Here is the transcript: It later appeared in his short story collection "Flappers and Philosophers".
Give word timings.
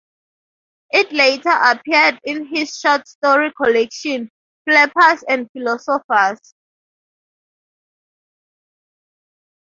It 0.93 1.11
later 1.13 1.51
appeared 1.51 2.19
in 2.23 2.47
his 2.47 2.75
short 2.75 3.07
story 3.07 3.53
collection 3.55 4.31
"Flappers 4.65 5.23
and 5.29 5.47
Philosophers". 5.51 6.55